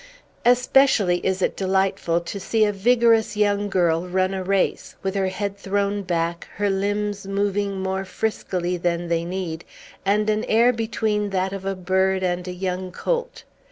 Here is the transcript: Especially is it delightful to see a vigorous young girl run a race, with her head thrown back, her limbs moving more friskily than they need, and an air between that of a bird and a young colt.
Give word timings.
Especially 0.47 1.23
is 1.23 1.43
it 1.43 1.55
delightful 1.55 2.19
to 2.21 2.39
see 2.39 2.65
a 2.65 2.73
vigorous 2.73 3.37
young 3.37 3.69
girl 3.69 4.07
run 4.07 4.33
a 4.33 4.43
race, 4.43 4.95
with 5.03 5.13
her 5.13 5.27
head 5.27 5.57
thrown 5.59 6.01
back, 6.01 6.47
her 6.55 6.71
limbs 6.71 7.27
moving 7.27 7.79
more 7.79 8.03
friskily 8.03 8.77
than 8.77 9.09
they 9.09 9.23
need, 9.23 9.63
and 10.03 10.27
an 10.27 10.43
air 10.45 10.73
between 10.73 11.29
that 11.29 11.53
of 11.53 11.65
a 11.65 11.75
bird 11.75 12.23
and 12.23 12.47
a 12.47 12.51
young 12.51 12.91
colt. 12.91 13.43